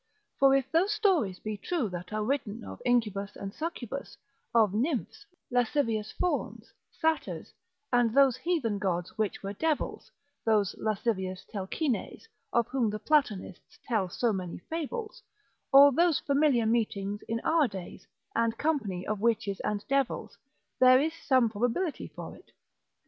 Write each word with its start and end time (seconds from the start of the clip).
For 0.39 0.55
if 0.55 0.71
those 0.71 0.91
stories 0.91 1.37
be 1.37 1.57
true 1.57 1.87
that 1.89 2.11
are 2.11 2.23
written 2.23 2.63
of 2.63 2.81
incubus 2.83 3.35
and 3.35 3.53
succubus, 3.53 4.17
of 4.51 4.73
nymphs, 4.73 5.27
lascivious 5.51 6.11
fauns, 6.13 6.73
satyrs, 6.99 7.53
and 7.93 8.11
those 8.11 8.35
heathen 8.35 8.79
gods 8.79 9.15
which 9.19 9.43
were 9.43 9.53
devils, 9.53 10.09
those 10.43 10.75
lascivious 10.79 11.45
Telchines, 11.53 12.23
of 12.51 12.65
whom 12.69 12.89
the 12.89 12.97
Platonists 12.97 13.77
tell 13.87 14.09
so 14.09 14.33
many 14.33 14.57
fables; 14.57 15.21
or 15.71 15.91
those 15.91 16.17
familiar 16.17 16.65
meetings 16.65 17.21
in 17.27 17.39
our 17.41 17.67
days, 17.67 18.07
and 18.35 18.57
company 18.57 19.05
of 19.05 19.21
witches 19.21 19.59
and 19.59 19.85
devils, 19.87 20.35
there 20.79 20.99
is 20.99 21.13
some 21.13 21.47
probability 21.47 22.07
for 22.07 22.35
it. 22.35 22.49